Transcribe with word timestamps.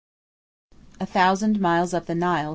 A 0.99 1.05
Thousand 1.05 1.59
Miles 1.61 1.93
Up 1.93 2.07
The 2.07 2.15
Nile. 2.15 2.49